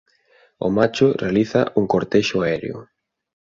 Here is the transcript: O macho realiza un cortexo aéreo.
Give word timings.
O 0.65 0.71
macho 0.77 1.07
realiza 1.21 1.61
un 1.79 1.85
cortexo 1.93 2.35
aéreo. 2.41 2.79